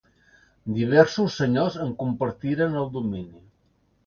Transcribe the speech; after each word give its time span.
Diversos 0.77 1.37
senyors 1.41 1.77
en 1.85 1.93
compartiren 2.01 2.81
el 2.81 2.91
domini. 2.97 3.45